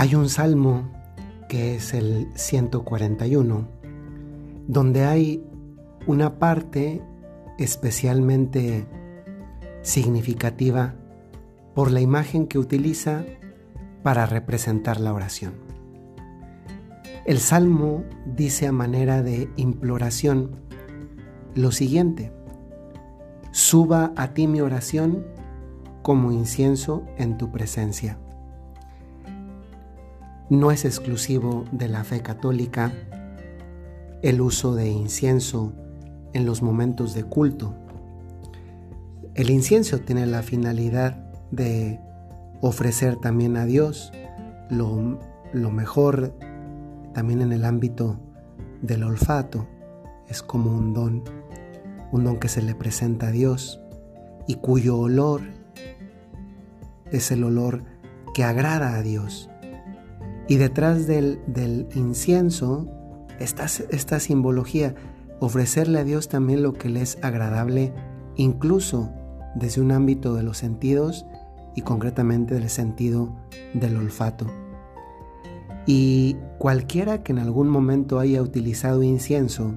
Hay 0.00 0.14
un 0.14 0.30
salmo 0.30 0.90
que 1.46 1.74
es 1.74 1.92
el 1.92 2.28
141, 2.34 3.68
donde 4.66 5.04
hay 5.04 5.44
una 6.06 6.38
parte 6.38 7.02
especialmente 7.58 8.86
significativa 9.82 10.94
por 11.74 11.90
la 11.90 12.00
imagen 12.00 12.46
que 12.46 12.58
utiliza 12.58 13.26
para 14.02 14.24
representar 14.24 14.98
la 15.00 15.12
oración. 15.12 15.52
El 17.26 17.38
salmo 17.38 18.02
dice 18.24 18.68
a 18.68 18.72
manera 18.72 19.22
de 19.22 19.50
imploración 19.56 20.62
lo 21.54 21.72
siguiente, 21.72 22.32
suba 23.50 24.14
a 24.16 24.32
ti 24.32 24.46
mi 24.46 24.62
oración 24.62 25.26
como 26.00 26.32
incienso 26.32 27.04
en 27.18 27.36
tu 27.36 27.52
presencia. 27.52 28.18
No 30.50 30.72
es 30.72 30.84
exclusivo 30.84 31.64
de 31.70 31.86
la 31.86 32.02
fe 32.02 32.22
católica 32.22 32.92
el 34.20 34.40
uso 34.40 34.74
de 34.74 34.88
incienso 34.88 35.72
en 36.32 36.44
los 36.44 36.60
momentos 36.60 37.14
de 37.14 37.22
culto. 37.22 37.72
El 39.36 39.48
incienso 39.50 40.00
tiene 40.00 40.26
la 40.26 40.42
finalidad 40.42 41.14
de 41.52 42.00
ofrecer 42.60 43.14
también 43.14 43.56
a 43.56 43.64
Dios 43.64 44.12
lo, 44.70 45.20
lo 45.52 45.70
mejor 45.70 46.34
también 47.14 47.42
en 47.42 47.52
el 47.52 47.64
ámbito 47.64 48.18
del 48.82 49.04
olfato. 49.04 49.68
Es 50.28 50.42
como 50.42 50.76
un 50.76 50.92
don, 50.92 51.22
un 52.10 52.24
don 52.24 52.40
que 52.40 52.48
se 52.48 52.60
le 52.60 52.74
presenta 52.74 53.28
a 53.28 53.30
Dios 53.30 53.80
y 54.48 54.56
cuyo 54.56 54.98
olor 54.98 55.42
es 57.12 57.30
el 57.30 57.44
olor 57.44 57.84
que 58.34 58.42
agrada 58.42 58.96
a 58.96 59.02
Dios. 59.02 59.48
Y 60.50 60.56
detrás 60.56 61.06
del, 61.06 61.38
incienso 61.94 62.88
está 63.38 63.66
esta 63.66 64.18
simbología, 64.18 64.96
ofrecerle 65.38 66.00
a 66.00 66.04
Dios 66.04 66.28
también 66.28 66.64
lo 66.64 66.72
que 66.72 66.88
le 66.88 67.02
es 67.02 67.18
agradable, 67.22 67.92
incluso 68.34 69.12
desde 69.54 69.80
un 69.80 69.92
ámbito 69.92 70.34
de 70.34 70.42
los 70.42 70.58
sentidos 70.58 71.24
y 71.76 71.82
concretamente 71.82 72.54
del 72.54 72.68
sentido 72.68 73.32
del 73.74 73.96
olfato. 73.96 74.48
Y 75.86 76.36
cualquiera 76.58 77.22
que 77.22 77.30
en 77.30 77.38
algún 77.38 77.68
momento 77.68 78.18
haya 78.18 78.42
utilizado 78.42 79.04
incienso, 79.04 79.76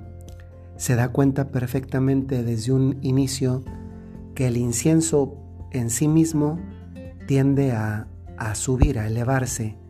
se 0.75 0.95
da 0.95 1.09
cuenta 1.09 1.49
perfectamente 1.49 2.41
desde 2.41 2.71
un 2.71 2.97
inicio 3.03 3.63
que 4.33 4.47
el 4.47 4.57
incienso 4.57 5.37
en 5.69 5.91
sí 5.91 6.07
mismo 6.07 6.59
tiende 7.27 7.73
a, 7.73 8.07
subir, 8.55 8.97
a 8.97 9.05
elevarse. 9.05 9.82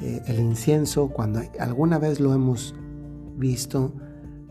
Eh, 0.00 0.22
el 0.26 0.38
incienso, 0.38 1.08
cuando 1.08 1.40
alguna 1.58 1.98
vez 1.98 2.20
lo 2.20 2.32
hemos 2.34 2.74
visto, 3.36 3.92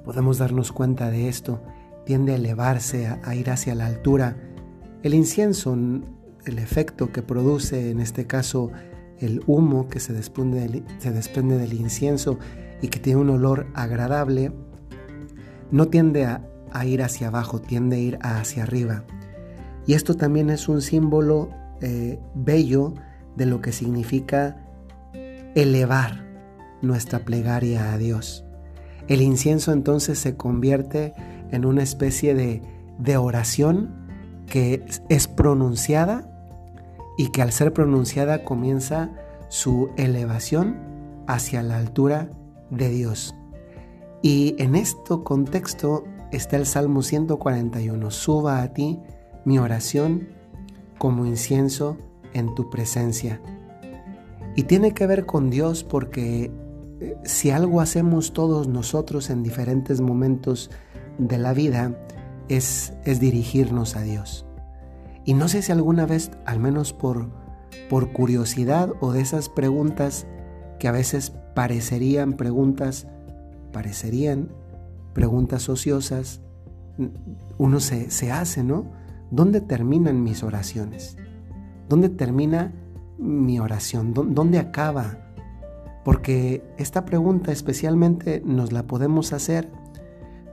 podemos 0.03 0.37
darnos 0.37 0.71
cuenta 0.71 1.09
de 1.09 1.27
esto, 1.27 1.61
tiende 2.05 2.33
a 2.33 2.35
elevarse, 2.35 3.07
a, 3.07 3.35
ir 3.35 3.49
hacia 3.49 3.75
la 3.75 3.85
altura. 3.85 4.37
El 5.03 5.13
incienso, 5.13 5.73
el 5.73 6.59
efecto 6.59 7.11
que 7.11 7.21
produce, 7.21 7.91
en 7.91 7.99
este 7.99 8.25
caso, 8.25 8.71
el 9.19 9.41
humo 9.47 9.87
que 9.87 9.99
se 9.99 10.13
desprende, 10.13 10.61
del, 10.61 10.85
se 10.99 11.11
desprende 11.11 11.57
del 11.57 11.73
incienso 11.73 12.37
y 12.81 12.87
que 12.87 12.99
tiene 12.99 13.21
un 13.21 13.29
olor 13.29 13.67
agradable, 13.73 14.53
no 15.71 15.87
tiende 15.87 16.25
a, 16.25 16.41
ir 16.85 17.01
hacia 17.01 17.29
abajo, 17.29 17.59
tiende 17.59 17.95
a 17.95 17.99
ir 17.99 18.19
hacia 18.21 18.63
arriba. 18.63 19.03
Y 19.85 19.93
esto 19.93 20.15
también 20.15 20.49
es 20.49 20.69
un 20.69 20.81
símbolo 20.81 21.49
eh, 21.81 22.19
bello 22.35 22.93
de 23.35 23.45
lo 23.45 23.61
que 23.61 23.71
significa 23.71 24.66
elevar 25.57 26.23
nuestra 26.83 27.25
plegaria 27.25 27.91
a 27.91 27.97
Dios. 27.97 28.45
El 29.07 29.21
incienso 29.21 29.71
entonces 29.71 30.19
se 30.19 30.37
convierte 30.37 31.13
en 31.51 31.65
una 31.65 31.81
especie 31.81 32.35
de, 32.35 32.61
de 32.99 33.17
oración 33.17 33.95
que 34.45 34.85
es 35.09 35.27
pronunciada 35.27 36.29
y 37.17 37.31
que 37.31 37.41
al 37.41 37.51
ser 37.51 37.73
pronunciada 37.73 38.43
comienza 38.43 39.09
su 39.49 39.89
elevación 39.97 40.77
hacia 41.25 41.63
la 41.63 41.77
altura 41.77 42.29
de 42.69 42.89
Dios. 42.89 43.33
Y 44.21 44.55
en 44.59 44.75
este 44.75 45.15
contexto 45.23 46.03
está 46.31 46.57
el 46.57 46.67
Salmo 46.67 47.01
141, 47.01 48.11
suba 48.11 48.61
a 48.61 48.73
ti 48.73 48.99
mi 49.43 49.57
oración 49.57 50.27
como 50.99 51.25
incienso 51.25 51.97
en 52.33 52.53
tu 52.53 52.69
presencia. 52.69 53.41
Y 54.57 54.63
tiene 54.63 54.95
que 54.95 55.05
ver 55.05 55.27
con 55.27 55.51
Dios 55.51 55.83
porque 55.83 56.51
eh, 56.99 57.15
si 57.23 57.51
algo 57.51 57.79
hacemos 57.79 58.33
todos 58.33 58.67
nosotros 58.67 59.29
en 59.29 59.43
diferentes 59.43 60.01
momentos 60.01 60.71
de 61.19 61.37
la 61.37 61.53
vida 61.53 61.95
es, 62.49 62.91
dirigirnos 63.05 63.95
a 63.95 64.01
Dios. 64.01 64.47
Y 65.25 65.35
no 65.35 65.47
sé 65.47 65.61
si 65.61 65.71
alguna 65.71 66.07
vez, 66.07 66.31
al 66.45 66.59
menos 66.59 66.91
por, 66.91 67.29
por 67.87 68.11
curiosidad 68.13 68.93
o 68.99 69.11
de 69.11 69.21
esas 69.21 69.47
preguntas 69.47 70.25
que 70.79 70.87
a 70.87 70.91
veces 70.91 71.33
parecerían 71.53 72.33
preguntas, 72.33 73.07
parecerían 73.71 74.49
preguntas 75.13 75.69
ociosas, 75.69 76.41
uno 77.59 77.79
se, 77.79 78.09
se 78.09 78.31
hace, 78.31 78.63
¿no? 78.63 78.91
¿Dónde 79.29 79.61
terminan 79.61 80.23
mis 80.23 80.41
oraciones? 80.41 81.15
¿Dónde 81.89 82.09
termina 82.09 82.73
mi 83.17 83.59
oración? 83.59 84.13
¿Dónde 84.13 84.59
acaba? 84.59 85.17
Porque 86.03 86.63
esta 86.77 87.05
pregunta 87.05 87.51
especialmente 87.51 88.41
nos 88.45 88.71
la 88.71 88.83
podemos 88.83 89.33
hacer 89.33 89.69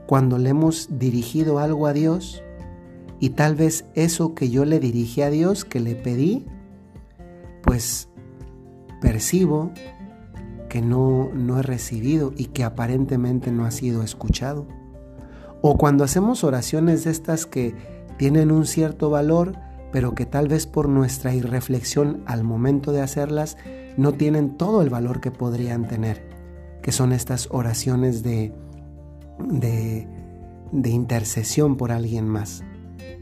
cuando 0.07 0.37
le 0.37 0.49
hemos 0.49 0.99
dirigido 0.99 1.59
algo 1.59 1.87
a 1.87 1.93
Dios 1.93 2.43
y 3.19 3.29
tal 3.31 3.55
vez 3.55 3.85
eso 3.95 4.35
que 4.35 4.49
yo 4.49 4.65
le 4.65 4.79
dirigí 4.79 5.21
a 5.21 5.29
Dios, 5.29 5.65
que 5.65 5.79
le 5.79 5.95
pedí, 5.95 6.45
pues 7.63 8.09
percibo 9.01 9.71
que 10.69 10.81
no, 10.81 11.29
no 11.33 11.59
he 11.59 11.61
recibido 11.61 12.33
y 12.35 12.47
que 12.47 12.63
aparentemente 12.63 13.51
no 13.51 13.65
ha 13.65 13.71
sido 13.71 14.03
escuchado. 14.03 14.67
O 15.61 15.77
cuando 15.77 16.03
hacemos 16.03 16.43
oraciones 16.43 17.05
de 17.05 17.11
estas 17.11 17.45
que 17.45 17.73
tienen 18.17 18.51
un 18.51 18.65
cierto 18.65 19.09
valor, 19.09 19.53
pero 19.91 20.15
que 20.15 20.25
tal 20.25 20.47
vez 20.47 20.67
por 20.67 20.89
nuestra 20.89 21.33
irreflexión 21.33 22.23
al 22.25 22.43
momento 22.43 22.91
de 22.91 23.01
hacerlas 23.01 23.57
no 23.97 24.13
tienen 24.13 24.57
todo 24.57 24.81
el 24.81 24.89
valor 24.89 25.21
que 25.21 25.31
podrían 25.31 25.87
tener, 25.87 26.27
que 26.81 26.91
son 26.91 27.13
estas 27.13 27.47
oraciones 27.51 28.23
de, 28.23 28.53
de, 29.39 30.07
de 30.71 30.89
intercesión 30.89 31.77
por 31.77 31.91
alguien 31.91 32.27
más. 32.27 32.63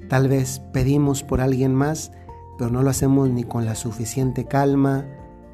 Tal 0.10 0.28
vez 0.28 0.62
pedimos 0.72 1.24
por 1.24 1.42
alguien 1.42 1.74
más, 1.74 2.12
pero 2.58 2.70
no 2.70 2.84
lo 2.84 2.90
hacemos 2.90 3.30
ni 3.30 3.44
con 3.44 3.66
la 3.66 3.76
suficiente 3.76 4.46
calma, 4.46 5.06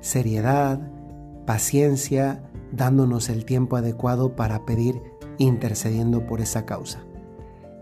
seriedad, 0.02 0.80
paciencia, 1.46 2.44
dándonos 2.72 3.30
el 3.30 3.46
tiempo 3.46 3.76
adecuado 3.76 4.36
para 4.36 4.66
pedir 4.66 5.02
intercediendo 5.38 6.26
por 6.26 6.42
esa 6.42 6.66
causa. 6.66 7.00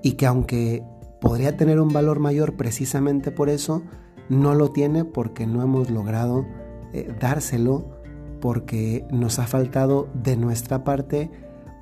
Y 0.02 0.14
que 0.14 0.26
aunque 0.26 0.84
podría 1.20 1.58
tener 1.58 1.80
un 1.80 1.90
valor 1.90 2.20
mayor 2.20 2.56
precisamente 2.56 3.32
por 3.32 3.50
eso, 3.50 3.84
no 4.30 4.56
lo 4.56 4.72
tiene 4.72 5.06
porque 5.06 5.48
no 5.48 5.62
hemos 5.62 5.90
logrado 5.90 6.46
eh, 6.94 7.14
dárselo, 7.20 7.98
porque 8.42 9.06
nos 9.12 9.40
ha 9.40 9.48
faltado 9.48 10.10
de 10.14 10.38
nuestra 10.38 10.84
parte 10.84 11.32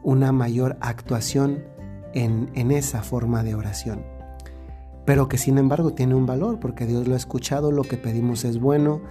una 0.03 0.31
mayor 0.31 0.77
actuación 0.79 1.63
en, 2.13 2.49
en 2.53 2.71
esa 2.71 3.01
forma 3.01 3.43
de 3.43 3.55
oración. 3.55 4.03
Pero 5.05 5.27
que 5.27 5.37
sin 5.37 5.57
embargo 5.57 5.93
tiene 5.93 6.15
un 6.15 6.25
valor 6.25 6.59
porque 6.59 6.85
Dios 6.85 7.07
lo 7.07 7.13
ha 7.13 7.17
escuchado, 7.17 7.71
lo 7.71 7.83
que 7.83 7.97
pedimos 7.97 8.45
es 8.45 8.59
bueno, 8.59 9.01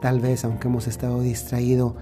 tal 0.00 0.20
vez 0.20 0.44
aunque 0.44 0.68
hemos 0.68 0.86
estado 0.86 1.20
distraído, 1.20 1.96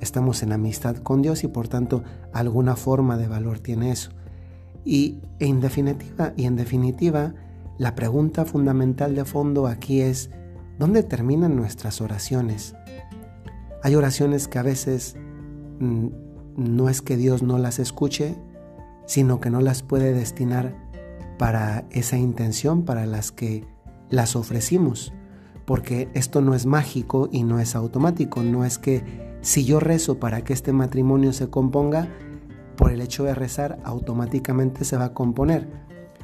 estamos 0.00 0.42
en 0.42 0.52
amistad 0.52 0.96
con 0.96 1.22
Dios 1.22 1.44
y 1.44 1.48
por 1.48 1.68
tanto 1.68 2.02
alguna 2.32 2.76
forma 2.76 3.16
de 3.16 3.28
valor 3.28 3.60
tiene 3.60 3.90
eso. 3.90 4.10
Y 4.84 5.20
en 5.38 5.60
definitiva, 5.60 6.32
y 6.36 6.46
en 6.46 6.56
definitiva, 6.56 7.34
la 7.78 7.94
pregunta 7.94 8.44
fundamental 8.44 9.14
de 9.14 9.24
fondo 9.24 9.66
aquí 9.66 10.00
es, 10.00 10.30
¿dónde 10.78 11.02
terminan 11.02 11.56
nuestras 11.56 12.00
oraciones? 12.00 12.74
Hay 13.82 13.94
oraciones 13.94 14.48
que 14.48 14.58
a 14.58 14.62
veces 14.62 15.16
mm, 15.80 16.08
no 16.56 16.88
es 16.88 17.02
que 17.02 17.16
Dios 17.16 17.42
no 17.42 17.58
las 17.58 17.78
escuche, 17.78 18.36
sino 19.06 19.40
que 19.40 19.50
no 19.50 19.60
las 19.60 19.82
puede 19.82 20.12
destinar 20.12 20.76
para 21.38 21.84
esa 21.90 22.16
intención 22.16 22.84
para 22.84 23.06
las 23.06 23.32
que 23.32 23.66
las 24.10 24.36
ofrecimos. 24.36 25.12
Porque 25.64 26.08
esto 26.14 26.40
no 26.40 26.54
es 26.54 26.66
mágico 26.66 27.28
y 27.32 27.44
no 27.44 27.58
es 27.58 27.74
automático, 27.74 28.42
no 28.42 28.64
es 28.64 28.78
que 28.78 29.32
si 29.42 29.64
yo 29.64 29.80
rezo 29.80 30.18
para 30.18 30.44
que 30.44 30.52
este 30.52 30.72
matrimonio 30.72 31.32
se 31.32 31.50
componga, 31.50 32.08
por 32.76 32.92
el 32.92 33.00
hecho 33.00 33.24
de 33.24 33.34
rezar 33.34 33.78
automáticamente 33.84 34.84
se 34.84 34.96
va 34.96 35.06
a 35.06 35.14
componer. 35.14 35.68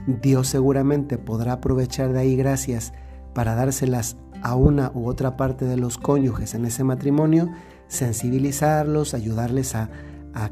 Dios 0.06 0.48
seguramente 0.48 1.18
podrá 1.18 1.54
aprovechar 1.54 2.12
de 2.12 2.20
ahí 2.20 2.36
gracias 2.36 2.92
para 3.34 3.54
dárselas 3.54 4.16
a 4.42 4.54
una 4.54 4.90
u 4.94 5.06
otra 5.08 5.36
parte 5.36 5.64
de 5.64 5.76
los 5.76 5.98
cónyuges 5.98 6.54
en 6.54 6.64
ese 6.64 6.84
matrimonio 6.84 7.50
sensibilizarlos, 7.88 9.14
ayudarles 9.14 9.74
a, 9.74 9.90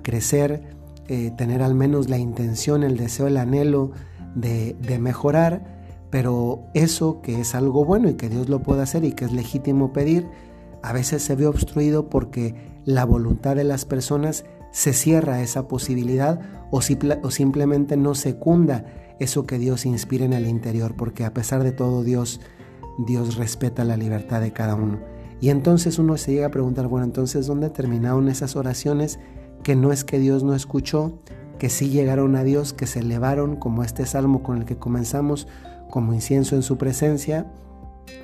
crecer, 0.03 0.63
eh, 1.07 1.31
tener 1.37 1.63
al 1.63 1.77
menos 1.77 2.09
la 2.09 2.19
intención, 2.19 2.83
el 2.83 2.97
deseo, 2.97 3.29
el 3.29 3.37
anhelo 3.37 3.93
de, 4.35 4.75
de 4.81 4.99
mejorar, 4.99 5.65
pero 6.11 6.65
eso 6.75 7.21
que 7.23 7.41
es 7.41 7.55
algo 7.55 7.85
bueno 7.85 8.09
y 8.09 8.15
que 8.15 8.29
Dios 8.29 8.49
lo 8.49 8.65
puede 8.65 8.83
hacer 8.83 9.05
y 9.05 9.13
que 9.13 9.27
es 9.27 9.33
legítimo 9.33 9.93
pedir, 9.93 10.27
a 10.83 10.93
veces 10.93 11.23
se 11.23 11.37
ve 11.37 11.47
obstruido 11.47 12.09
porque 12.09 12.57
la 12.85 13.05
voluntad 13.05 13.55
de 13.55 13.63
las 13.63 13.85
personas 13.85 14.45
se 14.77 14.93
cierra 14.93 15.41
esa 15.41 15.69
posibilidad 15.69 16.39
o, 16.71 16.81
o 17.23 17.31
simplemente 17.31 17.97
no 17.97 18.15
secunda 18.15 18.85
eso 19.19 19.47
que 19.47 19.59
Dios 19.59 19.87
inspira 19.87 20.27
en 20.27 20.35
el 20.35 20.47
interior, 20.47 20.97
porque 20.99 21.25
a 21.25 21.33
pesar 21.33 21.65
de 21.65 21.73
todo 21.73 22.05
Dios, 22.05 22.43
Dios 22.99 23.37
respeta 23.37 23.85
la 23.85 23.97
libertad 23.97 24.43
de 24.43 24.53
cada 24.53 24.75
uno. 24.75 25.01
Y 25.41 25.49
entonces 25.49 25.99
uno 25.99 26.19
se 26.19 26.33
llega 26.33 26.49
a 26.49 26.51
preguntar, 26.51 26.89
bueno, 26.89 27.07
entonces 27.07 27.47
¿dónde 27.47 27.71
terminaron 27.71 28.29
esas 28.29 28.55
oraciones 28.55 29.19
que 29.63 29.77
no 29.77 29.93
es 29.93 30.05
que 30.05 30.19
Dios 30.19 30.43
no 30.43 30.55
escuchó, 30.55 31.21
que 31.59 31.71
sí 31.71 31.89
llegaron 31.89 32.37
a 32.37 32.45
Dios, 32.45 32.75
que 32.75 32.87
se 32.87 32.99
elevaron 32.99 33.57
como 33.57 33.83
este 33.83 34.05
salmo 34.05 34.43
con 34.43 34.59
el 34.59 34.67
que 34.67 34.77
comenzamos, 34.77 35.49
como 35.89 36.13
incienso 36.13 36.55
en 36.55 36.63
su 36.63 36.77
presencia, 36.77 37.51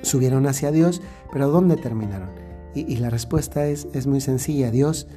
subieron 0.03 0.45
hacia 0.45 0.71
Dios, 0.71 1.01
pero 1.31 1.49
¿dónde 1.49 1.77
terminaron? 1.77 2.29
Y, 2.75 2.97
la 2.97 3.09
respuesta 3.09 3.65
es, 3.65 3.87
es 3.93 4.05
muy 4.05 4.21
sencilla, 4.21 4.69
Dios 4.69 5.07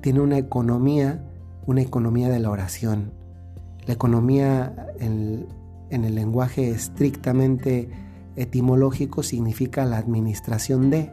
tiene 0.00 0.20
una 0.20 0.38
economía, 0.38 1.24
una 1.66 1.82
economía 1.82 2.28
de 2.28 2.38
la 2.38 2.50
oración. 2.50 3.12
La 3.86 3.94
economía 3.94 4.88
en, 4.98 5.46
el 5.90 6.14
lenguaje 6.14 6.70
estrictamente 6.70 7.88
etimológico 8.36 9.22
significa 9.22 9.84
la 9.84 9.98
administración 9.98 10.90
de, 10.90 11.10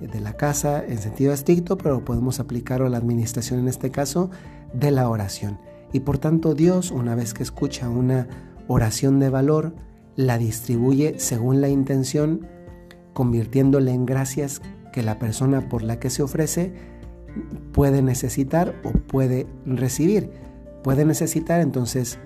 de 0.00 0.20
la 0.20 0.34
casa 0.34 0.84
en 0.84 0.98
sentido 0.98 1.32
estricto, 1.32 1.76
pero 1.76 2.04
podemos 2.04 2.38
aplicarlo 2.38 2.86
a 2.86 2.90
la 2.90 2.98
administración 2.98 3.60
en 3.60 3.68
este 3.68 3.90
caso 3.90 4.30
de 4.72 4.90
la 4.90 5.08
oración. 5.08 5.58
Y 5.92 6.00
por 6.00 6.18
tanto 6.18 6.54
Dios, 6.54 6.90
una 6.90 7.14
vez 7.14 7.34
que 7.34 7.42
escucha 7.42 7.88
una 7.88 8.28
oración 8.68 9.18
de 9.18 9.28
valor, 9.28 9.74
la 10.16 10.38
distribuye 10.38 11.18
según 11.18 11.60
la 11.60 11.68
intención, 11.68 12.46
convirtiéndole 13.12 13.92
en 13.92 14.06
gracias 14.06 14.62
que 14.92 15.02
la 15.02 15.18
persona 15.18 15.68
por 15.68 15.82
la 15.82 15.98
que 15.98 16.10
se 16.10 16.22
ofrece 16.22 16.91
puede 17.72 18.02
necesitar 18.02 18.74
o 18.84 18.90
puede 18.90 19.46
recibir. 19.66 20.30
Puede 20.82 21.04
necesitar, 21.04 21.60
entonces 21.60 22.18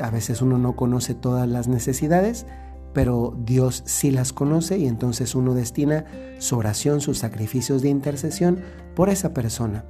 a 0.00 0.10
veces 0.10 0.42
uno 0.42 0.58
no 0.58 0.76
conoce 0.76 1.14
todas 1.14 1.48
las 1.48 1.68
necesidades, 1.68 2.46
pero 2.92 3.36
Dios 3.44 3.82
sí 3.86 4.10
las 4.10 4.32
conoce 4.32 4.78
y 4.78 4.86
entonces 4.86 5.34
uno 5.34 5.54
destina 5.54 6.04
su 6.38 6.56
oración, 6.56 7.00
sus 7.00 7.18
sacrificios 7.18 7.82
de 7.82 7.88
intercesión 7.88 8.60
por 8.94 9.08
esa 9.08 9.34
persona. 9.34 9.84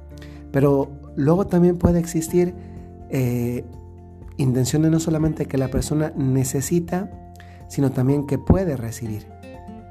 Pero 0.51 0.89
luego 1.15 1.47
también 1.47 1.77
puede 1.77 1.99
existir 1.99 2.53
eh, 3.09 3.63
intenciones 4.37 4.91
no 4.91 4.99
solamente 4.99 5.45
que 5.45 5.57
la 5.57 5.69
persona 5.69 6.11
necesita, 6.15 7.11
sino 7.67 7.91
también 7.91 8.27
que 8.27 8.37
puede 8.37 8.75
recibir. 8.77 9.27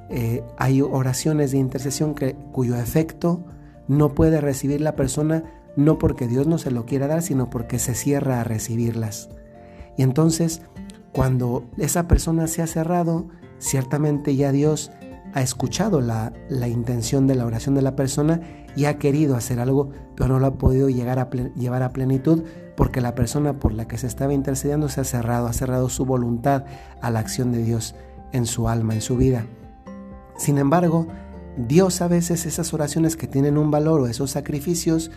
Eh, 0.08 0.43
hay 0.56 0.82
oraciones 0.82 1.52
de 1.52 1.58
intercesión 1.58 2.14
que, 2.14 2.34
cuyo 2.52 2.76
efecto 2.76 3.44
no 3.88 4.14
puede 4.14 4.40
recibir 4.40 4.80
la 4.80 4.96
persona 4.96 5.44
no 5.76 5.98
porque 5.98 6.26
Dios 6.26 6.46
no 6.46 6.58
se 6.58 6.70
lo 6.70 6.86
quiera 6.86 7.06
dar, 7.06 7.22
sino 7.22 7.50
porque 7.50 7.78
se 7.78 7.94
cierra 7.94 8.40
a 8.40 8.44
recibirlas. 8.44 9.28
Y 9.96 10.02
entonces 10.02 10.62
cuando 11.16 11.64
esa 11.78 12.08
persona 12.08 12.46
se 12.46 12.60
ha 12.60 12.66
cerrado, 12.66 13.28
ciertamente 13.58 14.36
ya 14.36 14.52
Dios 14.52 14.90
ha 15.32 15.40
escuchado 15.40 16.02
la, 16.02 16.32
intención 16.68 17.26
de 17.26 17.34
la 17.34 17.46
oración 17.46 17.74
de 17.74 17.80
la 17.80 17.96
persona 17.96 18.42
y 18.76 18.84
ha 18.84 18.98
querido 18.98 19.34
hacer 19.34 19.58
algo, 19.58 19.88
pero 20.14 20.28
no 20.28 20.40
lo 20.40 20.46
ha 20.46 20.54
podido 20.58 20.90
llegar 20.90 21.18
a 21.18 21.30
llevar 21.30 21.82
a 21.82 21.94
plenitud 21.94 22.44
porque 22.76 23.00
la 23.00 23.14
persona 23.14 23.58
por 23.58 23.72
la 23.72 23.88
que 23.88 23.96
se 23.96 24.06
estaba 24.06 24.34
intercediendo 24.34 24.90
se 24.90 25.00
ha 25.00 25.04
cerrado, 25.04 25.46
ha 25.46 25.54
cerrado 25.54 25.88
su 25.88 26.04
voluntad 26.04 26.66
a 27.00 27.10
la 27.10 27.20
acción 27.20 27.50
de 27.50 27.62
Dios 27.62 27.94
en 28.32 28.44
su 28.44 28.68
alma, 28.68 28.92
en 28.92 29.00
su 29.00 29.16
vida. 29.16 29.46
Sin 30.36 30.58
embargo, 30.58 31.06
Dios 31.56 32.00
a 32.02 32.08
veces 32.08 32.46
esas 32.46 32.74
oraciones 32.74 33.16
que 33.16 33.26
tienen 33.26 33.56
un 33.56 33.70
valor 33.70 34.00
o 34.00 34.06
esos 34.06 34.30
sacrificios, 34.30 35.10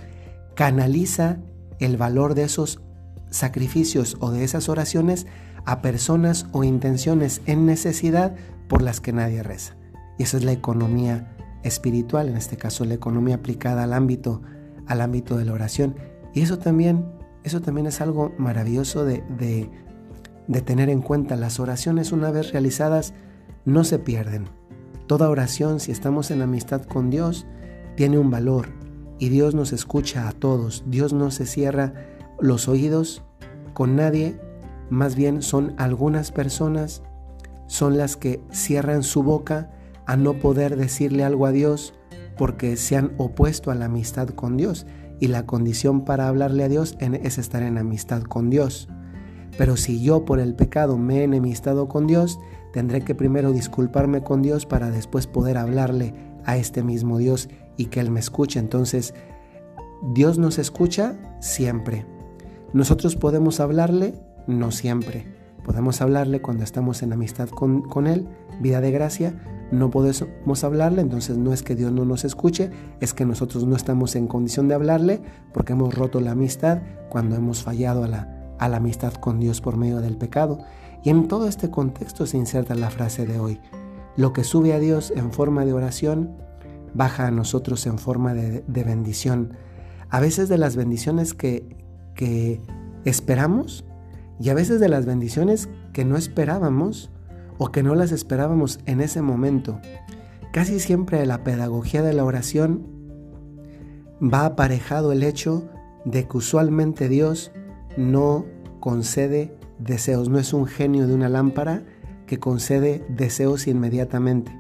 canaliza 0.56 1.38
el 1.80 1.98
valor 1.98 2.34
de 2.36 2.44
esos 2.44 2.82
sacrificios 3.30 4.18
o 4.20 4.32
de 4.32 4.44
esas 4.44 4.70
oraciones 4.70 5.28
a 5.66 5.82
personas 5.82 6.48
o 6.52 6.64
intenciones 6.64 7.42
en 7.46 7.66
necesidad 7.66 8.36
por 8.68 8.82
las 8.82 9.02
que 9.02 9.14
nadie 9.14 9.44
reza. 9.44 9.76
Y 10.18 10.24
esa 10.24 10.38
es 10.38 10.44
la 10.44 10.52
economía 10.52 11.36
espiritual, 11.64 12.30
en 12.30 12.38
este 12.38 12.58
caso 12.58 12.86
la 12.86 12.94
economía 12.94 13.36
aplicada 13.36 13.84
al 13.84 13.94
ámbito, 13.94 14.42
al 14.88 15.02
ámbito 15.02 15.38
de 15.38 15.46
la 15.46 15.54
oración. 15.54 15.96
Y 16.34 16.42
eso 16.42 16.60
también, 16.60 17.06
eso 17.44 17.62
también 17.62 17.88
es 17.88 18.02
algo 18.02 18.34
maravilloso 18.38 19.06
de, 19.06 19.24
de, 19.38 19.70
de 20.48 20.62
tener 20.62 20.90
en 20.90 21.02
cuenta. 21.02 21.36
Las 21.36 21.60
oraciones 21.60 22.12
una 22.12 22.32
vez 22.32 22.52
realizadas 22.52 23.14
no 23.66 23.84
se 23.84 24.00
pierden. 24.00 24.59
Toda 25.10 25.28
oración, 25.28 25.80
si 25.80 25.92
estamos 25.92 26.30
en 26.30 26.44
amistad 26.44 26.84
con 26.84 27.10
Dios, 27.10 27.48
tiene 27.96 28.20
un 28.20 28.30
valor 28.30 28.68
y 29.18 29.30
Dios 29.30 29.56
nos 29.56 29.74
escucha 29.74 30.28
a 30.28 30.34
todos. 30.34 30.84
Dios 30.86 31.14
no 31.14 31.32
se 31.32 31.48
cierra 31.48 31.96
los 32.40 32.68
oídos 32.68 33.24
con 33.74 33.96
nadie 33.96 34.40
más 34.92 35.16
bien 35.16 35.42
son 35.42 35.74
algunas 35.78 36.32
personas, 36.32 37.02
son 37.66 37.98
las 37.98 38.18
que 38.18 38.40
cierran 38.52 39.02
su 39.02 39.24
boca 39.24 39.72
a 40.06 40.16
no 40.16 40.36
poder 40.36 40.76
decirle 40.76 41.24
algo 41.24 41.48
a 41.48 41.52
Dios 41.52 41.96
porque 42.38 42.76
se 42.76 42.96
han 42.96 43.14
opuesto 43.18 43.72
a 43.72 43.76
la 43.76 43.86
amistad 43.86 44.30
con 44.30 44.58
Dios 44.58 44.86
y 45.20 45.30
la 45.30 45.48
condición 45.48 46.06
para 46.06 46.28
hablarle 46.28 46.66
a 46.66 46.70
Dios 46.70 46.96
es 47.00 47.40
estar 47.40 47.64
en 47.64 47.80
amistad 47.80 48.22
con 48.22 48.52
Dios. 48.52 48.90
Pero 49.60 49.76
si 49.76 50.02
yo 50.02 50.24
por 50.24 50.40
el 50.40 50.56
pecado 50.56 50.98
me 50.98 51.18
he 51.18 51.24
enemistado 51.24 51.90
con 51.90 52.08
Dios, 52.08 52.40
tendré 52.72 53.02
que 53.02 53.14
primero 53.14 53.52
disculparme 53.52 54.24
con 54.24 54.42
Dios 54.42 54.66
para 54.66 54.90
después 54.90 55.28
poder 55.28 55.58
hablarle 55.58 56.14
a 56.46 56.56
este 56.56 56.82
mismo 56.82 57.18
Dios 57.18 57.50
y 57.76 57.88
que 57.88 58.00
Él 58.00 58.10
me 58.10 58.22
escuche. 58.22 58.58
Entonces, 58.58 59.14
Dios 60.14 60.38
nos 60.38 60.60
escucha 60.60 61.20
siempre. 61.42 62.06
Nosotros 62.72 63.18
podemos 63.18 63.60
hablarle 63.60 64.14
no 64.48 64.72
siempre. 64.72 65.28
Podemos 65.66 66.00
hablarle 66.00 66.42
cuando 66.42 66.64
estamos 66.64 67.04
en 67.04 67.12
amistad 67.12 67.50
con, 67.50 68.08
Él, 68.08 68.30
vida 68.62 68.80
de 68.80 68.92
gracia, 68.92 69.34
no 69.74 69.90
podemos 69.90 70.64
hablarle, 70.64 71.02
entonces 71.02 71.38
no 71.38 71.52
es 71.52 71.64
que 71.64 71.76
Dios 71.76 71.92
no 71.92 72.06
nos 72.06 72.24
escuche, 72.24 72.72
es 73.02 73.14
que 73.14 73.26
nosotros 73.26 73.66
no 73.66 73.76
estamos 73.76 74.16
en 74.16 74.28
condición 74.28 74.70
de 74.70 74.76
hablarle 74.76 75.22
porque 75.54 75.74
hemos 75.74 75.96
roto 75.96 76.22
la 76.22 76.32
amistad 76.32 76.82
cuando 77.10 77.36
hemos 77.36 77.62
fallado 77.62 78.06
a 78.06 78.08
la, 78.08 78.39
a 78.60 78.70
la 78.70 78.78
amistad 78.78 79.14
con 79.14 79.40
Dios 79.40 79.62
por 79.62 79.78
medio 79.78 80.00
del 80.00 80.18
pecado. 80.18 80.60
Y 81.04 81.10
en 81.10 81.28
todo 81.28 81.48
este 81.48 81.70
contexto 81.70 82.26
se 82.26 82.38
inserta 82.38 82.76
la 82.76 82.90
frase 82.90 83.26
de 83.26 83.40
hoy. 83.40 83.60
Lo 84.16 84.34
que 84.34 84.44
sube 84.44 84.74
a 84.74 84.80
Dios 84.80 85.12
en 85.16 85.32
forma 85.32 85.66
de 85.66 85.74
oración, 85.74 86.36
baja 86.94 87.28
a 87.28 87.32
nosotros 87.32 87.86
en 87.88 87.98
forma 87.98 88.34
de, 88.34 88.64
bendición. 88.84 89.54
A 90.10 90.20
veces 90.20 90.50
de 90.50 90.58
las 90.58 90.76
bendiciones 90.76 91.34
que, 91.34 91.78
que 92.16 92.62
esperamos, 93.06 93.86
y 94.40 94.50
a 94.50 94.54
veces 94.54 94.80
de 94.80 94.90
las 94.90 95.06
bendiciones 95.06 95.70
que 95.92 96.06
no 96.06 96.16
esperábamos 96.16 97.12
o 97.58 97.72
que 97.72 97.84
no 97.84 97.94
las 97.96 98.12
esperábamos 98.12 98.80
en 98.86 99.02
ese 99.02 99.22
momento. 99.22 99.80
Casi 100.54 100.80
siempre 100.80 101.26
la 101.26 101.44
pedagogía 101.44 102.02
de 102.02 102.14
la 102.14 102.24
oración 102.24 102.88
va 104.22 104.46
aparejado 104.46 105.12
el 105.12 105.24
hecho 105.24 105.70
de 106.06 106.28
que 106.28 106.38
usualmente 106.38 107.10
Dios 107.10 107.52
no 107.98 108.46
concede 108.80 109.56
deseos, 109.80 110.30
no 110.30 110.40
es 110.40 110.54
un 110.54 110.66
genio 110.66 111.08
de 111.08 111.14
una 111.14 111.30
lámpara 111.30 111.84
que 112.26 112.40
concede 112.40 113.06
deseos 113.10 113.68
inmediatamente. 113.68 114.52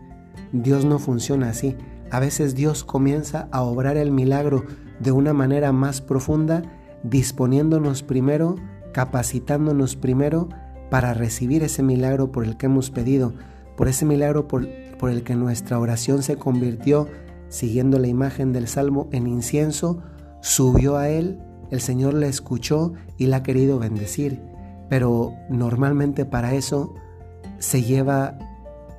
Dios 0.51 0.85
no 0.85 0.99
funciona 0.99 1.49
así. 1.49 1.75
A 2.11 2.19
veces 2.19 2.55
Dios 2.55 2.83
comienza 2.83 3.47
a 3.51 3.61
obrar 3.61 3.97
el 3.97 4.11
milagro 4.11 4.65
de 4.99 5.11
una 5.11 5.33
manera 5.33 5.71
más 5.71 6.01
profunda, 6.01 6.63
disponiéndonos 7.03 8.03
primero 8.03 8.55
capacitándonos 8.91 9.95
primero 9.95 10.49
para 10.89 11.13
recibir 11.13 11.63
ese 11.63 11.83
milagro 11.83 12.31
por 12.31 12.45
el 12.45 12.57
que 12.57 12.65
hemos 12.65 12.89
pedido, 12.89 13.33
por 13.77 13.87
ese 13.87 14.05
milagro 14.05 14.47
por, 14.47 14.65
el 14.65 15.23
que 15.23 15.35
nuestra 15.35 15.79
oración 15.79 16.23
se 16.23 16.35
convirtió, 16.35 17.07
siguiendo 17.47 17.99
la 17.99 18.07
imagen 18.07 18.51
del 18.51 18.67
Salmo, 18.67 19.07
en 19.11 19.27
incienso, 19.27 20.01
subió 20.41 20.97
a 20.97 21.09
Él, 21.09 21.39
el 21.71 21.81
Señor 21.81 22.13
le 22.13 22.27
escuchó 22.27 22.93
y 23.17 23.27
la 23.27 23.37
ha 23.37 23.43
querido 23.43 23.79
bendecir. 23.79 24.41
Pero 24.89 25.33
normalmente 25.49 26.25
para 26.25 26.53
eso 26.53 26.93
se 27.59 27.83
lleva 27.83 28.37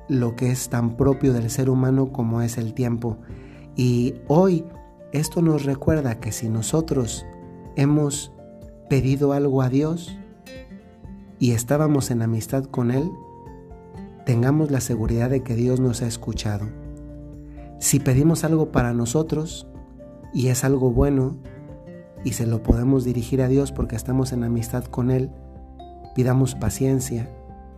lo 0.07 0.35
que 0.35 0.51
es 0.51 0.69
tan 0.69 0.95
propio 0.95 1.33
del 1.33 1.49
ser 1.49 1.69
humano 1.69 2.11
como 2.11 2.41
es 2.41 2.57
el 2.57 2.73
tiempo. 2.73 3.17
Y 3.75 4.15
hoy 4.27 4.65
esto 5.11 5.41
nos 5.41 5.65
recuerda 5.65 6.19
que 6.19 6.31
si 6.31 6.49
nosotros 6.49 7.25
hemos 7.75 8.31
pedido 8.89 9.33
algo 9.33 9.61
a 9.61 9.69
Dios 9.69 10.17
y 11.39 11.51
estábamos 11.51 12.11
en 12.11 12.21
amistad 12.21 12.65
con 12.65 12.91
Él, 12.91 13.09
tengamos 14.25 14.71
la 14.71 14.81
seguridad 14.81 15.29
de 15.29 15.43
que 15.43 15.55
Dios 15.55 15.79
nos 15.79 16.01
ha 16.01 16.07
escuchado. 16.07 16.67
Si 17.79 17.99
pedimos 17.99 18.43
algo 18.43 18.71
para 18.71 18.93
nosotros, 18.93 19.67
y 20.33 20.47
es 20.47 20.63
algo 20.63 20.91
bueno 20.91 21.37
y 22.23 22.33
se 22.33 22.45
lo 22.45 22.61
podemos 22.63 23.03
dirigir 23.03 23.41
a 23.41 23.47
Dios 23.47 23.71
porque 23.71 23.95
estamos 23.95 24.31
en 24.31 24.43
amistad 24.43 24.85
con 24.85 25.11
Él, 25.11 25.31
pidamos 26.15 26.55
paciencia 26.55 27.29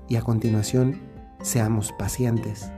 y 0.09 0.15
a 0.15 0.21
continuación 0.21 1.01
seamos 1.41 1.91
pacientes. 1.93 2.71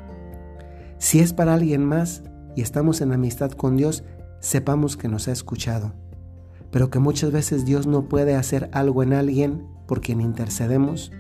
Si 0.98 1.20
es 1.20 1.34
para 1.34 1.54
alguien 1.54 1.84
más 1.84 2.24
y 2.56 2.62
estamos 2.62 3.02
en 3.02 3.14
amistad 3.14 3.52
con 3.52 3.78
Dios, 3.78 4.04
sepamos 4.40 4.98
que 4.98 5.08
nos 5.08 5.28
ha 5.28 5.32
escuchado, 5.32 5.94
pero 6.72 6.90
que 6.90 7.00
muchas 7.00 7.32
veces 7.32 7.66
Dios 7.66 7.88
no 7.88 8.08
puede 8.08 8.36
hacer 8.36 8.70
algo 8.72 9.04
en 9.04 9.14
alguien 9.14 9.68
por 9.88 10.02
quien 10.02 10.22
intercedemos, 10.22 11.12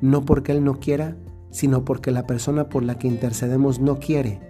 no 0.00 0.24
porque 0.24 0.52
Él 0.52 0.64
no 0.64 0.80
quiera, 0.80 1.16
sino 1.50 1.84
porque 1.84 2.10
la 2.10 2.26
persona 2.26 2.68
por 2.68 2.82
la 2.82 2.98
que 2.98 3.08
intercedemos 3.08 3.78
no 3.78 3.98
quiere. 3.98 4.40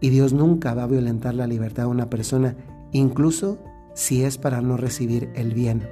Y 0.00 0.10
Dios 0.10 0.32
nunca 0.32 0.74
va 0.74 0.84
a 0.84 0.88
violentar 0.88 1.34
la 1.34 1.46
libertad 1.46 1.84
de 1.84 1.90
una 1.90 2.10
persona, 2.10 2.56
incluso 2.92 3.58
si 3.96 4.22
es 4.24 4.36
para 4.36 4.60
no 4.60 4.76
recibir 4.76 5.30
el 5.34 5.54
bien 5.54 5.88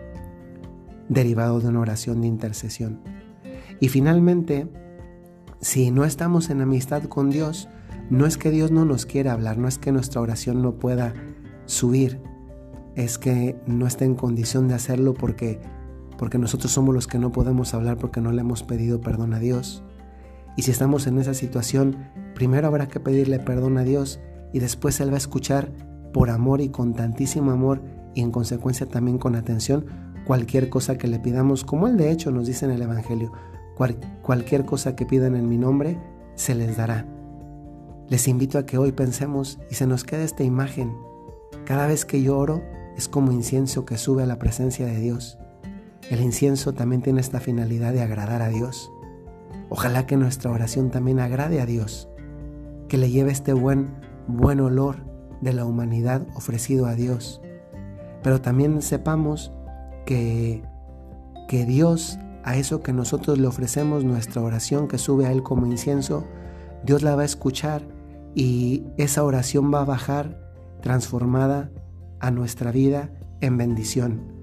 derivado 1.08 1.58
de 1.58 1.68
una 1.68 1.80
oración 1.80 2.20
de 2.20 2.26
intercesión. 2.28 3.00
Y 3.80 3.88
finalmente, 3.88 4.68
si 5.60 5.90
no 5.90 6.04
estamos 6.04 6.50
en 6.50 6.60
amistad 6.60 7.04
con 7.04 7.30
Dios, 7.30 7.66
no 8.10 8.26
es 8.26 8.36
que 8.36 8.50
Dios 8.50 8.70
no 8.70 8.84
nos 8.84 9.06
quiera 9.06 9.32
hablar, 9.32 9.56
no 9.56 9.68
es 9.68 9.78
que 9.78 9.90
nuestra 9.90 10.20
oración 10.20 10.60
no 10.60 10.78
pueda 10.78 11.14
subir, 11.64 12.20
es 12.94 13.16
que 13.16 13.58
no 13.66 13.86
está 13.86 14.04
en 14.04 14.14
condición 14.14 14.68
de 14.68 14.74
hacerlo 14.74 15.14
porque 15.14 15.60
porque 16.18 16.38
nosotros 16.38 16.70
somos 16.70 16.94
los 16.94 17.08
que 17.08 17.18
no 17.18 17.32
podemos 17.32 17.74
hablar 17.74 17.96
porque 17.96 18.20
no 18.20 18.30
le 18.30 18.42
hemos 18.42 18.62
pedido 18.62 19.00
perdón 19.00 19.34
a 19.34 19.40
Dios. 19.40 19.82
Y 20.56 20.62
si 20.62 20.70
estamos 20.70 21.08
en 21.08 21.18
esa 21.18 21.34
situación, 21.34 21.96
primero 22.34 22.68
habrá 22.68 22.86
que 22.86 23.00
pedirle 23.00 23.40
perdón 23.40 23.78
a 23.78 23.82
Dios 23.82 24.20
y 24.52 24.60
después 24.60 25.00
Él 25.00 25.08
va 25.10 25.14
a 25.14 25.18
escuchar 25.18 25.72
por 26.14 26.30
amor 26.30 26.60
y 26.60 26.68
con 26.68 26.94
tantísimo 26.94 27.50
amor 27.50 27.82
y 28.14 28.22
en 28.22 28.30
consecuencia 28.30 28.86
también 28.86 29.18
con 29.18 29.34
atención 29.34 29.84
cualquier 30.24 30.70
cosa 30.70 30.96
que 30.96 31.08
le 31.08 31.18
pidamos, 31.18 31.64
como 31.64 31.88
Él 31.88 31.96
de 31.96 32.12
hecho 32.12 32.30
nos 32.30 32.46
dice 32.46 32.64
en 32.64 32.70
el 32.70 32.80
Evangelio, 32.80 33.32
cualquier 34.22 34.64
cosa 34.64 34.94
que 34.94 35.04
pidan 35.04 35.34
en 35.34 35.48
mi 35.48 35.58
nombre, 35.58 35.98
se 36.36 36.54
les 36.54 36.76
dará. 36.76 37.04
Les 38.08 38.28
invito 38.28 38.58
a 38.58 38.64
que 38.64 38.78
hoy 38.78 38.92
pensemos 38.92 39.58
y 39.70 39.74
se 39.74 39.88
nos 39.88 40.04
quede 40.04 40.22
esta 40.22 40.44
imagen. 40.44 40.94
Cada 41.66 41.88
vez 41.88 42.04
que 42.04 42.22
yo 42.22 42.38
oro 42.38 42.62
es 42.96 43.08
como 43.08 43.32
incienso 43.32 43.84
que 43.84 43.98
sube 43.98 44.22
a 44.22 44.26
la 44.26 44.38
presencia 44.38 44.86
de 44.86 45.00
Dios. 45.00 45.38
El 46.10 46.20
incienso 46.20 46.74
también 46.74 47.02
tiene 47.02 47.20
esta 47.20 47.40
finalidad 47.40 47.92
de 47.92 48.02
agradar 48.02 48.40
a 48.40 48.50
Dios. 48.50 48.92
Ojalá 49.68 50.06
que 50.06 50.16
nuestra 50.16 50.52
oración 50.52 50.90
también 50.90 51.18
agrade 51.18 51.60
a 51.60 51.66
Dios, 51.66 52.08
que 52.88 52.98
le 52.98 53.10
lleve 53.10 53.32
este 53.32 53.52
buen, 53.52 53.88
buen 54.28 54.60
olor 54.60 55.13
de 55.44 55.52
la 55.52 55.64
humanidad 55.64 56.26
ofrecido 56.34 56.86
a 56.86 56.94
Dios. 56.94 57.40
Pero 58.22 58.40
también 58.40 58.82
sepamos 58.82 59.52
que, 60.06 60.62
que 61.46 61.64
Dios, 61.66 62.18
a 62.42 62.56
eso 62.56 62.82
que 62.82 62.92
nosotros 62.92 63.38
le 63.38 63.46
ofrecemos, 63.46 64.04
nuestra 64.04 64.42
oración 64.42 64.88
que 64.88 64.98
sube 64.98 65.26
a 65.26 65.32
Él 65.32 65.42
como 65.42 65.66
incienso, 65.66 66.24
Dios 66.84 67.02
la 67.02 67.14
va 67.14 67.22
a 67.22 67.26
escuchar 67.26 67.82
y 68.34 68.84
esa 68.96 69.22
oración 69.22 69.72
va 69.72 69.82
a 69.82 69.84
bajar 69.84 70.40
transformada 70.80 71.70
a 72.20 72.30
nuestra 72.30 72.72
vida 72.72 73.10
en 73.40 73.56
bendición. 73.56 74.34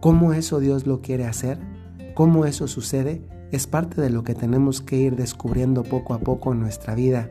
¿Cómo 0.00 0.34
eso 0.34 0.60
Dios 0.60 0.86
lo 0.86 1.00
quiere 1.00 1.26
hacer? 1.26 1.58
¿Cómo 2.14 2.44
eso 2.44 2.68
sucede? 2.68 3.26
Es 3.50 3.66
parte 3.66 4.00
de 4.00 4.10
lo 4.10 4.22
que 4.22 4.34
tenemos 4.34 4.80
que 4.80 4.96
ir 4.96 5.16
descubriendo 5.16 5.82
poco 5.82 6.14
a 6.14 6.18
poco 6.18 6.52
en 6.52 6.60
nuestra 6.60 6.94
vida, 6.94 7.30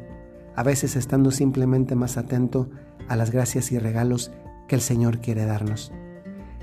a 0.56 0.64
veces 0.64 0.96
estando 0.96 1.32
simplemente 1.32 1.96
más 1.96 2.18
atento 2.18 2.70
a 3.08 3.16
las 3.16 3.32
gracias 3.32 3.72
y 3.72 3.80
regalos 3.80 4.32
que 4.68 4.76
el 4.76 4.82
Señor 4.82 5.20
quiere 5.20 5.46
darnos. 5.46 5.92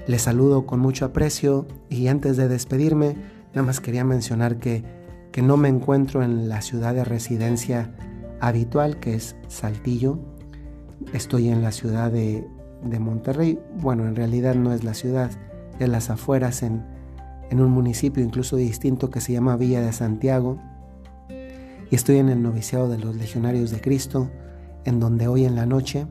Les 0.06 0.22
saludo 0.22 0.66
con 0.66 0.80
mucho 0.80 1.04
aprecio 1.04 1.66
y 1.88 2.08
antes 2.08 2.36
de 2.36 2.48
despedirme, 2.48 3.16
nada 3.54 3.66
más 3.66 3.80
quería 3.80 4.04
mencionar 4.04 4.58
que, 4.58 4.82
que 5.30 5.42
no 5.42 5.56
me 5.56 5.68
encuentro 5.68 6.22
en 6.22 6.48
la 6.48 6.62
ciudad 6.62 6.94
de 6.94 7.04
residencia 7.04 7.94
habitual, 8.40 8.98
que 8.98 9.14
es 9.14 9.36
Saltillo. 9.48 10.18
Estoy 11.12 11.48
en 11.48 11.62
la 11.62 11.72
ciudad 11.72 12.10
de, 12.10 12.46
de 12.82 12.98
Monterrey. 12.98 13.60
Bueno, 13.76 14.06
en 14.06 14.16
realidad 14.16 14.54
no 14.54 14.72
es 14.72 14.84
la 14.84 14.94
ciudad, 14.94 15.30
de 15.78 15.88
las 15.88 16.10
afueras 16.10 16.62
en, 16.62 16.84
en 17.50 17.60
un 17.60 17.70
municipio 17.70 18.22
incluso 18.22 18.56
distinto 18.56 19.10
que 19.10 19.20
se 19.20 19.32
llama 19.32 19.56
Villa 19.56 19.80
de 19.80 19.92
Santiago. 19.92 20.58
Y 21.90 21.94
estoy 21.94 22.18
en 22.18 22.28
el 22.28 22.42
noviciado 22.42 22.88
de 22.88 22.98
los 22.98 23.16
Legionarios 23.16 23.70
de 23.70 23.80
Cristo, 23.80 24.30
en 24.84 25.00
donde 25.00 25.26
hoy 25.28 25.44
en 25.44 25.56
la 25.56 25.66
noche 25.66 26.06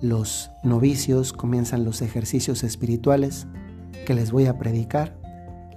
los 0.00 0.50
novicios 0.62 1.32
comienzan 1.32 1.84
los 1.84 2.02
ejercicios 2.02 2.64
espirituales 2.64 3.46
que 4.06 4.14
les 4.14 4.32
voy 4.32 4.46
a 4.46 4.58
predicar. 4.58 5.16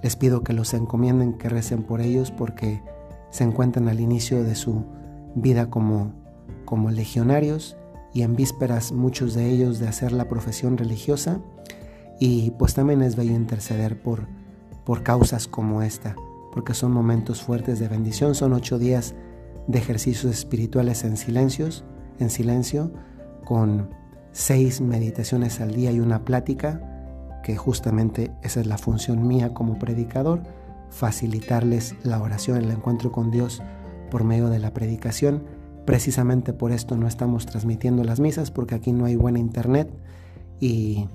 Les 0.02 0.16
pido 0.16 0.42
que 0.42 0.52
los 0.52 0.74
encomienden, 0.74 1.34
que 1.34 1.48
recen 1.48 1.82
por 1.82 2.00
ellos 2.00 2.30
porque 2.30 2.82
se 3.30 3.44
encuentran 3.44 3.88
al 3.88 4.00
inicio 4.00 4.44
de 4.44 4.54
su 4.54 4.84
vida 5.34 5.70
como, 5.70 6.12
como 6.64 6.90
legionarios 6.90 7.76
y 8.12 8.22
en 8.22 8.36
vísperas 8.36 8.92
muchos 8.92 9.34
de 9.34 9.50
ellos 9.50 9.78
de 9.78 9.88
hacer 9.88 10.12
la 10.12 10.28
profesión 10.28 10.78
religiosa 10.78 11.40
y 12.20 12.52
pues 12.52 12.74
también 12.74 13.02
es 13.02 13.16
bello 13.16 13.34
interceder 13.34 14.00
por, 14.00 14.28
por 14.84 15.02
causas 15.02 15.48
como 15.48 15.82
esta, 15.82 16.14
porque 16.52 16.74
son 16.74 16.92
momentos 16.92 17.42
fuertes 17.42 17.80
de 17.80 17.88
bendición, 17.88 18.34
son 18.34 18.52
ocho 18.52 18.78
días 18.78 19.14
de 19.66 19.78
ejercicios 19.78 20.32
espirituales 20.32 21.02
en 21.04 21.16
silencios, 21.16 21.84
en 22.20 22.30
silencio, 22.30 22.92
con 23.44 23.90
seis 24.34 24.80
meditaciones 24.80 25.60
al 25.60 25.74
día 25.76 25.92
y 25.92 26.00
una 26.00 26.24
plática, 26.24 26.80
que 27.44 27.56
justamente 27.56 28.32
esa 28.42 28.60
es 28.60 28.66
la 28.66 28.78
función 28.78 29.28
mía 29.28 29.54
como 29.54 29.78
predicador, 29.78 30.42
facilitarles 30.90 31.94
la 32.02 32.20
oración, 32.20 32.58
el 32.58 32.70
encuentro 32.70 33.12
con 33.12 33.30
Dios 33.30 33.62
por 34.10 34.24
medio 34.24 34.48
de 34.48 34.58
la 34.58 34.74
predicación. 34.74 35.44
Precisamente 35.86 36.52
por 36.52 36.72
esto 36.72 36.96
no 36.96 37.06
estamos 37.06 37.46
transmitiendo 37.46 38.02
las 38.02 38.18
misas, 38.18 38.50
porque 38.50 38.74
aquí 38.74 38.92
no 38.92 39.04
hay 39.04 39.14
buena 39.14 39.38
internet 39.38 39.88
y 40.58 41.08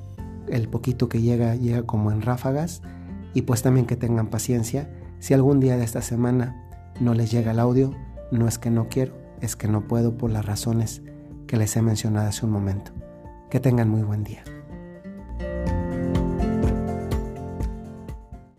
el 0.48 0.70
poquito 0.70 1.10
que 1.10 1.22
llega 1.22 1.56
llega 1.56 1.84
como 1.84 2.12
en 2.12 2.22
ráfagas 2.22 2.82
y 3.34 3.42
pues 3.42 3.62
también 3.62 3.86
que 3.86 3.98
tengan 3.98 4.28
paciencia. 4.28 4.90
Si 5.20 5.34
algún 5.34 5.60
día 5.60 5.76
de 5.76 5.84
esta 5.84 6.02
semana 6.02 6.56
no 7.02 7.14
les 7.14 7.32
llega 7.32 7.52
el 7.52 7.60
audio, 7.60 7.94
no 8.32 8.48
es 8.48 8.58
que 8.58 8.70
no 8.70 8.88
quiero, 8.88 9.14
es 9.42 9.58
que 9.58 9.68
no 9.68 9.90
puedo 9.90 10.18
por 10.18 10.32
las 10.32 10.46
razones 10.46 11.02
que 11.48 11.58
les 11.58 11.76
he 11.76 11.82
mencionado 11.82 12.30
hace 12.30 12.46
un 12.46 12.54
momento. 12.54 12.94
Que 13.50 13.60
tengan 13.60 13.90
muy 13.90 14.04
buen 14.04 14.24
día. 14.24 14.44